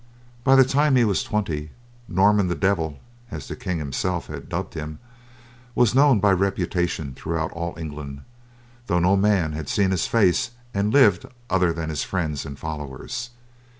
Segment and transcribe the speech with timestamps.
[0.43, 1.69] By the time he was twenty,
[2.07, 4.97] Norman the Devil, as the King himself had dubbed him,
[5.75, 8.21] was known by reputation throughout all England,
[8.87, 13.29] though no man had seen his face and lived other than his friends and followers.